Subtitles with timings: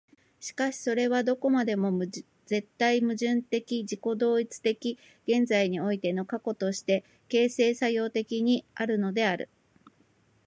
[0.39, 1.91] しかしそれはどこまでも
[2.47, 9.47] 絶対矛盾的自己同一的現在においての過去として、形成作用的に然るのである。